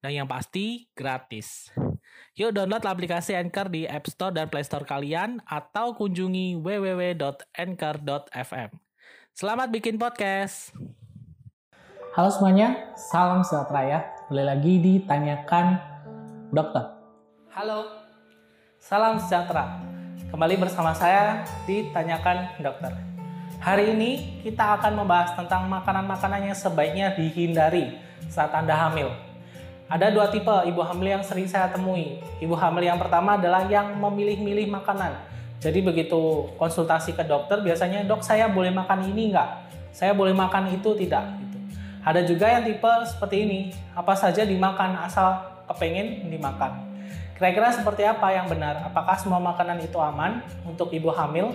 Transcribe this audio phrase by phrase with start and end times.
[0.00, 1.68] Dan yang pasti, gratis.
[2.32, 8.70] Yuk download aplikasi Anchor di App Store dan Play Store kalian atau kunjungi www.anchor.fm.
[9.36, 10.72] Selamat bikin podcast.
[12.16, 14.00] Halo semuanya, salam sejahtera ya.
[14.24, 15.76] Kembali lagi ditanyakan
[16.48, 16.96] dokter.
[17.52, 18.08] Halo,
[18.80, 19.84] salam sejahtera.
[20.32, 22.96] Kembali bersama saya ditanyakan dokter.
[23.60, 28.00] Hari ini kita akan membahas tentang makanan-makanan yang sebaiknya dihindari
[28.32, 29.28] saat Anda hamil.
[29.90, 32.22] Ada dua tipe ibu hamil yang sering saya temui.
[32.38, 35.18] Ibu hamil yang pertama adalah yang memilih-milih makanan.
[35.58, 39.66] Jadi begitu konsultasi ke dokter, biasanya dok saya boleh makan ini enggak?
[39.90, 41.26] Saya boleh makan itu tidak?
[41.42, 41.58] Gitu.
[42.06, 46.86] Ada juga yang tipe seperti ini, apa saja dimakan asal kepengen dimakan.
[47.34, 48.86] Kira-kira seperti apa yang benar?
[48.86, 50.38] Apakah semua makanan itu aman
[50.70, 51.50] untuk ibu hamil?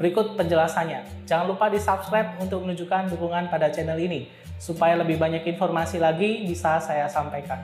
[0.00, 1.28] Berikut penjelasannya.
[1.28, 6.48] Jangan lupa di subscribe untuk menunjukkan dukungan pada channel ini, supaya lebih banyak informasi lagi
[6.48, 7.60] bisa saya sampaikan.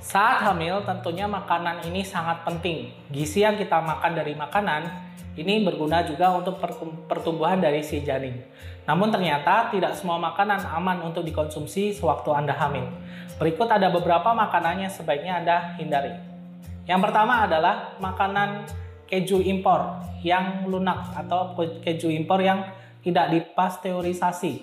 [0.00, 2.96] Saat hamil, tentunya makanan ini sangat penting.
[3.12, 6.60] Gizi yang kita makan dari makanan ini berguna juga untuk
[7.08, 8.36] pertumbuhan dari si janin.
[8.84, 12.84] Namun ternyata tidak semua makanan aman untuk dikonsumsi sewaktu Anda hamil.
[13.40, 16.12] Berikut ada beberapa makanan yang sebaiknya Anda hindari.
[16.84, 18.68] Yang pertama adalah makanan
[19.08, 22.68] keju impor yang lunak atau keju impor yang
[23.00, 24.62] tidak dipasteurisasi.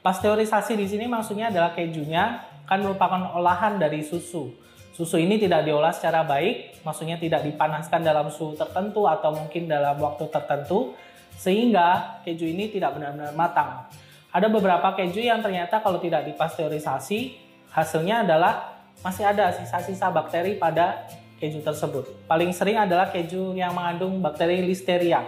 [0.00, 4.52] Pasteurisasi di sini maksudnya adalah kejunya kan merupakan olahan dari susu.
[5.00, 9.96] Susu ini tidak diolah secara baik, maksudnya tidak dipanaskan dalam suhu tertentu atau mungkin dalam
[9.96, 10.92] waktu tertentu,
[11.40, 13.88] sehingga keju ini tidak benar-benar matang.
[14.28, 17.32] Ada beberapa keju yang ternyata kalau tidak dipasteurisasi,
[17.72, 21.08] hasilnya adalah masih ada sisa-sisa bakteri pada
[21.40, 22.28] keju tersebut.
[22.28, 25.24] Paling sering adalah keju yang mengandung bakteri Listeria.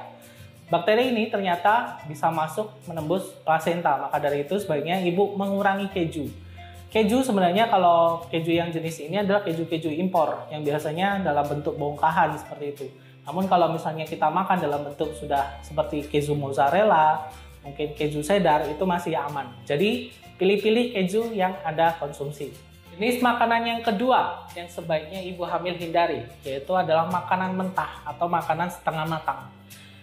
[0.69, 6.52] Bakteri ini ternyata bisa masuk menembus plasenta, maka dari itu sebaiknya ibu mengurangi keju
[6.93, 12.37] Keju sebenarnya kalau keju yang jenis ini adalah keju-keju impor yang biasanya dalam bentuk bongkahan
[12.37, 12.87] seperti itu.
[13.25, 17.33] Namun kalau misalnya kita makan dalam bentuk sudah seperti keju mozzarella,
[17.65, 19.49] mungkin keju cheddar itu masih aman.
[19.65, 22.53] Jadi pilih-pilih keju yang Anda konsumsi.
[22.93, 28.69] Jenis makanan yang kedua yang sebaiknya ibu hamil hindari yaitu adalah makanan mentah atau makanan
[28.69, 29.49] setengah matang.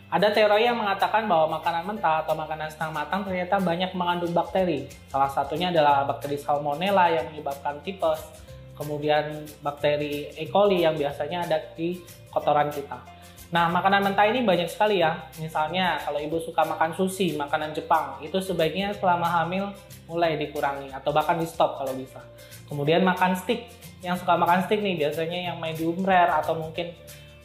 [0.10, 4.90] Ada teori yang mengatakan bahwa makanan mentah atau makanan setengah matang ternyata banyak mengandung bakteri.
[5.06, 8.18] Salah satunya adalah bakteri Salmonella yang menyebabkan tipes,
[8.74, 10.50] kemudian bakteri E.
[10.50, 12.02] coli yang biasanya ada di
[12.34, 12.98] kotoran kita.
[13.54, 15.30] Nah, makanan mentah ini banyak sekali ya.
[15.38, 19.70] Misalnya, kalau ibu suka makan sushi, makanan Jepang, itu sebaiknya selama hamil
[20.10, 22.18] mulai dikurangi atau bahkan di stop kalau bisa.
[22.66, 23.70] Kemudian makan steak.
[24.02, 26.94] Yang suka makan steak nih biasanya yang medium rare atau mungkin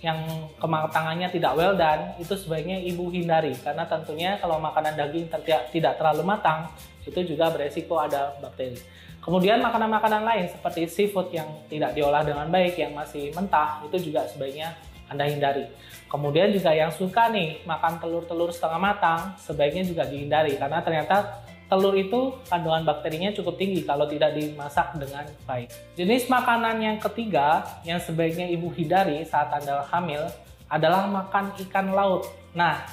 [0.04, 0.20] yang
[0.60, 5.96] kematangannya tidak well done itu sebaiknya ibu hindari karena tentunya kalau makanan daging tidak tidak
[5.96, 6.68] terlalu matang
[7.08, 8.76] itu juga beresiko ada bakteri.
[9.24, 14.28] Kemudian makanan-makanan lain seperti seafood yang tidak diolah dengan baik yang masih mentah itu juga
[14.28, 14.76] sebaiknya
[15.08, 15.64] Anda hindari.
[16.12, 21.96] Kemudian juga yang suka nih makan telur-telur setengah matang sebaiknya juga dihindari karena ternyata telur
[21.96, 25.72] itu kandungan bakterinya cukup tinggi kalau tidak dimasak dengan baik.
[25.96, 30.28] Jenis makanan yang ketiga yang sebaiknya ibu hindari saat Anda hamil
[30.68, 32.28] adalah makan ikan laut.
[32.52, 32.84] Nah,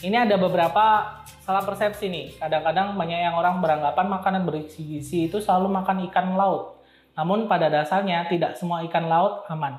[0.00, 2.26] ini ada beberapa salah persepsi nih.
[2.38, 6.78] Kadang-kadang banyak yang orang beranggapan makanan berisi gizi itu selalu makan ikan laut.
[7.18, 9.74] Namun pada dasarnya tidak semua ikan laut aman.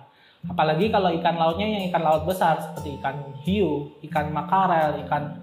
[0.47, 5.40] Apalagi kalau ikan lautnya yang ikan laut besar seperti ikan hiu, ikan makarel, ikan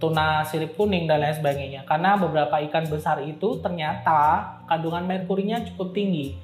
[0.00, 1.84] tuna sirip kuning dan lain sebagainya.
[1.84, 6.34] Karena beberapa ikan besar itu ternyata kandungan merkurinya cukup tinggi.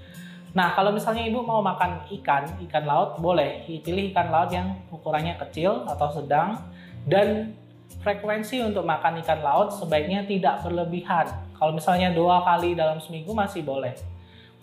[0.56, 5.36] Nah, kalau misalnya ibu mau makan ikan, ikan laut boleh pilih ikan laut yang ukurannya
[5.36, 6.60] kecil atau sedang
[7.04, 7.52] dan
[8.00, 11.28] frekuensi untuk makan ikan laut sebaiknya tidak berlebihan.
[11.56, 13.92] Kalau misalnya dua kali dalam seminggu masih boleh.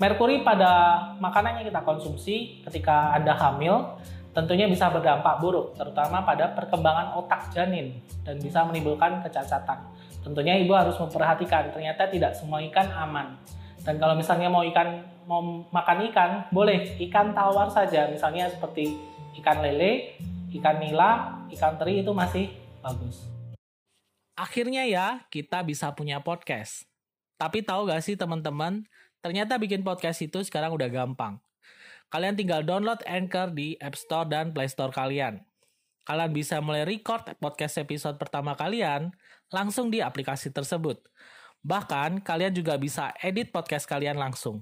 [0.01, 3.93] Merkuri pada makanan yang kita konsumsi ketika Anda hamil
[4.33, 7.93] tentunya bisa berdampak buruk, terutama pada perkembangan otak janin
[8.25, 9.79] dan bisa menimbulkan kecacatan.
[10.25, 13.37] Tentunya ibu harus memperhatikan, ternyata tidak semua ikan aman.
[13.85, 15.39] Dan kalau misalnya mau ikan mau
[15.71, 18.97] makan ikan, boleh ikan tawar saja, misalnya seperti
[19.39, 20.17] ikan lele,
[20.57, 22.49] ikan nila, ikan teri itu masih
[22.81, 23.29] bagus.
[24.33, 26.89] Akhirnya ya, kita bisa punya podcast.
[27.37, 28.81] Tapi tahu gak sih teman-teman,
[29.21, 31.37] ternyata bikin podcast itu sekarang udah gampang.
[32.13, 35.41] Kalian tinggal download Anchor di App Store dan Play Store kalian.
[36.05, 39.09] Kalian bisa mulai record podcast episode pertama kalian
[39.49, 41.01] langsung di aplikasi tersebut.
[41.65, 44.61] Bahkan, kalian juga bisa edit podcast kalian langsung.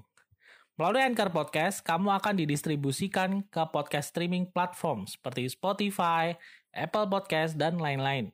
[0.80, 6.32] Melalui Anchor Podcast, kamu akan didistribusikan ke podcast streaming platform seperti Spotify,
[6.72, 8.32] Apple Podcast, dan lain-lain.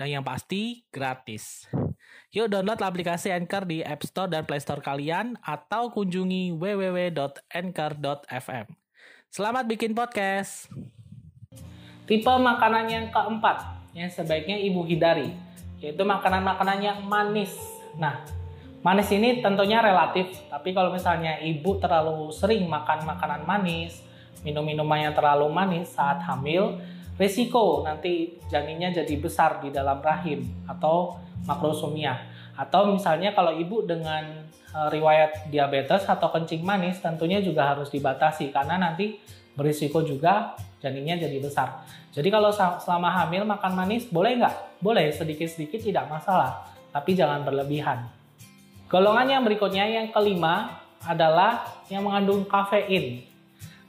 [0.00, 1.68] Dan yang pasti, gratis.
[2.34, 8.66] Yuk download aplikasi Anchor di App Store dan Play Store kalian atau kunjungi www.anchor.fm.
[9.30, 10.68] Selamat bikin podcast.
[12.06, 13.66] Tipe makanan yang keempat
[13.96, 15.34] yang sebaiknya ibu hindari,
[15.82, 17.50] yaitu makanan-makanan yang manis.
[17.96, 18.22] Nah,
[18.86, 23.98] Manis ini tentunya relatif, tapi kalau misalnya ibu terlalu sering makan makanan manis,
[24.46, 26.78] minum-minuman yang terlalu manis saat hamil,
[27.16, 31.16] risiko nanti janinnya jadi besar di dalam rahim atau
[31.48, 32.16] makrosomia.
[32.56, 38.48] Atau misalnya kalau ibu dengan e, riwayat diabetes atau kencing manis tentunya juga harus dibatasi
[38.52, 39.20] karena nanti
[39.56, 41.84] berisiko juga janinnya jadi besar.
[42.12, 44.80] Jadi kalau selama hamil makan manis boleh nggak?
[44.80, 48.08] Boleh sedikit-sedikit tidak masalah, tapi jangan berlebihan.
[48.88, 53.35] Golongan yang berikutnya yang kelima adalah yang mengandung kafein.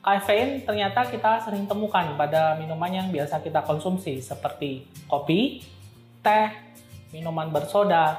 [0.08, 5.60] Kafein ternyata kita sering temukan pada minuman yang biasa kita konsumsi seperti kopi,
[6.24, 6.48] teh,
[7.12, 8.16] minuman bersoda,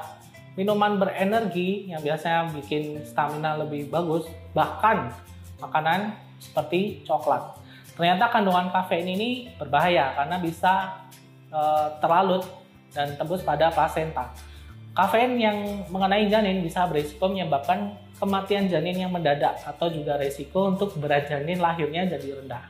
[0.53, 5.09] minuman berenergi yang biasanya bikin stamina lebih bagus, bahkan
[5.57, 7.57] makanan seperti coklat.
[7.97, 10.93] Ternyata kandungan kafein ini berbahaya karena bisa
[11.49, 11.61] e,
[11.97, 12.45] terlalut
[12.93, 14.29] dan tembus pada plasenta.
[14.93, 15.57] Kafein yang
[15.89, 21.57] mengenai janin bisa berisiko menyebabkan kematian janin yang mendadak atau juga risiko untuk berat janin
[21.57, 22.67] lahirnya jadi rendah.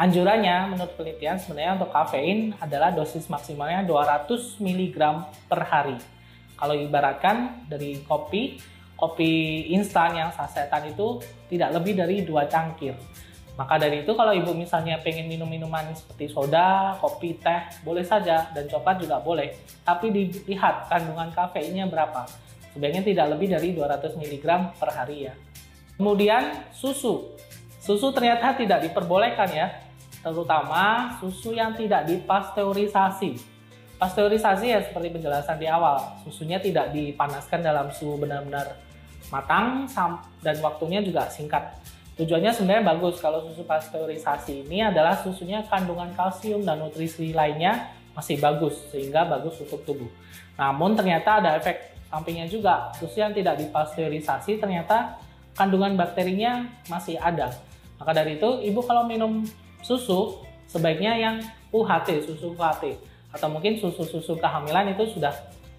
[0.00, 4.96] Anjurannya menurut penelitian sebenarnya untuk kafein adalah dosis maksimalnya 200 mg
[5.44, 6.00] per hari.
[6.56, 8.56] Kalau ibaratkan dari kopi,
[8.96, 11.20] kopi instan yang sasetan itu
[11.52, 12.96] tidak lebih dari dua cangkir.
[13.60, 18.48] Maka dari itu kalau ibu misalnya pengen minum minuman seperti soda, kopi, teh, boleh saja
[18.56, 19.52] dan coklat juga boleh.
[19.84, 22.24] Tapi dilihat kandungan kafeinnya berapa.
[22.70, 24.46] Sebaiknya tidak lebih dari 200 mg
[24.78, 25.34] per hari ya.
[25.98, 27.34] Kemudian susu.
[27.80, 29.68] Susu ternyata tidak diperbolehkan ya,
[30.22, 33.36] terutama susu yang tidak dipasteurisasi.
[34.00, 38.80] Pasteurisasi ya seperti penjelasan di awal, susunya tidak dipanaskan dalam suhu benar-benar
[39.28, 39.84] matang
[40.40, 41.76] dan waktunya juga singkat.
[42.16, 48.36] Tujuannya sebenarnya bagus kalau susu pasteurisasi ini adalah susunya kandungan kalsium dan nutrisi lainnya masih
[48.42, 50.10] bagus sehingga bagus untuk tubuh.
[50.58, 52.90] Namun ternyata ada efek sampingnya juga.
[52.98, 55.16] Susu yang tidak dipasteurisasi ternyata
[55.54, 57.54] kandungan bakterinya masih ada.
[57.96, 59.46] Maka dari itu ibu kalau minum
[59.80, 61.36] susu sebaiknya yang
[61.70, 62.98] UHT, susu UHT
[63.30, 65.30] atau mungkin susu-susu kehamilan itu sudah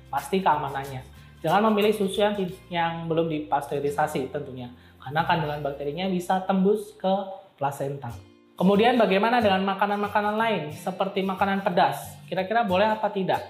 [0.08, 1.04] pasti keamanannya.
[1.42, 2.38] Jangan memilih susu yang,
[2.70, 7.12] yang belum dipasteurisasi tentunya karena kandungan bakterinya bisa tembus ke
[7.58, 8.31] plasenta.
[8.62, 12.14] Kemudian bagaimana dengan makanan-makanan lain seperti makanan pedas?
[12.30, 13.42] Kira-kira boleh apa tidak?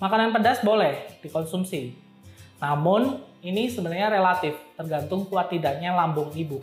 [0.00, 1.92] Makanan pedas boleh dikonsumsi.
[2.56, 6.56] Namun ini sebenarnya relatif tergantung kuat tidaknya lambung ibu.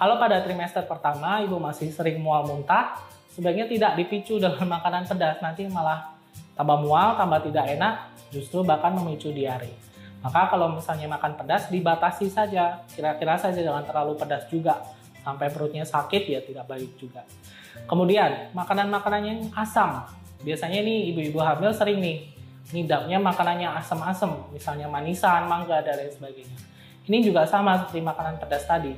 [0.00, 2.96] Kalau pada trimester pertama ibu masih sering mual muntah,
[3.36, 6.16] sebaiknya tidak dipicu dengan makanan pedas, nanti malah
[6.56, 9.68] tambah mual, tambah tidak enak, justru bahkan memicu diare.
[10.24, 14.80] Maka kalau misalnya makan pedas dibatasi saja, kira-kira saja jangan terlalu pedas juga
[15.28, 17.20] sampai perutnya sakit ya tidak baik juga.
[17.84, 20.08] Kemudian makanan-makanan yang asam,
[20.40, 22.24] biasanya nih ibu-ibu hamil sering nih
[22.72, 26.58] ngidapnya makanannya asam-asam, misalnya manisan, mangga dan lain sebagainya.
[27.08, 28.92] Ini juga sama seperti makanan pedas tadi,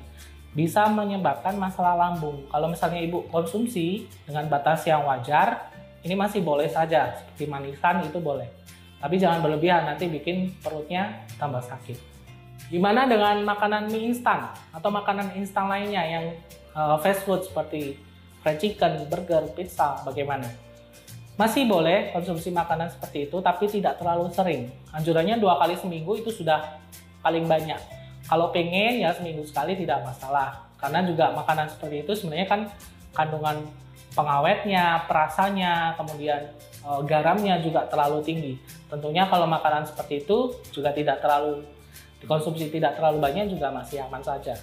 [0.51, 2.43] bisa menyebabkan masalah lambung.
[2.51, 5.71] Kalau misalnya ibu konsumsi dengan batas yang wajar,
[6.03, 8.51] ini masih boleh saja, seperti manisan itu boleh.
[8.99, 12.10] Tapi jangan berlebihan, nanti bikin perutnya tambah sakit.
[12.71, 16.25] Gimana dengan makanan mie instan atau makanan instan lainnya yang
[16.71, 17.99] uh, fast food seperti
[18.47, 20.47] fried chicken, burger, pizza, bagaimana?
[21.35, 24.71] Masih boleh konsumsi makanan seperti itu, tapi tidak terlalu sering.
[24.95, 26.79] Anjurannya dua kali seminggu itu sudah
[27.27, 27.81] paling banyak.
[28.31, 30.71] Kalau pengen ya seminggu sekali tidak masalah.
[30.79, 32.61] Karena juga makanan seperti itu sebenarnya kan
[33.13, 33.67] kandungan
[34.15, 36.39] pengawetnya, perasanya, kemudian
[36.87, 38.53] e, garamnya juga terlalu tinggi.
[38.87, 41.67] Tentunya kalau makanan seperti itu juga tidak terlalu
[42.21, 44.55] dikonsumsi tidak terlalu banyak juga masih aman saja.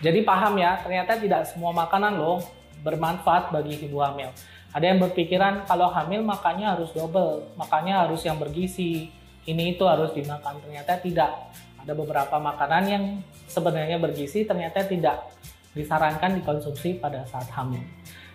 [0.00, 2.40] Jadi paham ya, ternyata tidak semua makanan loh
[2.80, 4.32] bermanfaat bagi ibu hamil.
[4.70, 9.10] Ada yang berpikiran kalau hamil makannya harus double, makannya harus yang bergizi,
[9.44, 10.60] ini itu harus dimakan.
[10.62, 11.32] Ternyata tidak.
[11.80, 13.04] Ada beberapa makanan yang
[13.48, 15.32] sebenarnya bergizi ternyata tidak
[15.72, 17.80] disarankan dikonsumsi pada saat hamil.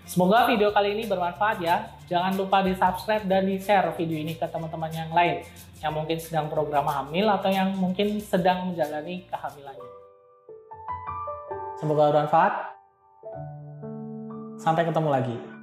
[0.06, 1.90] Semoga video kali ini bermanfaat ya.
[2.06, 5.42] Jangan lupa di subscribe dan di share video ini ke teman-teman yang lain
[5.82, 9.90] yang mungkin sedang program hamil atau yang mungkin sedang menjalani kehamilannya.
[11.82, 12.54] Semoga bermanfaat.
[14.62, 15.55] Sampai ketemu lagi.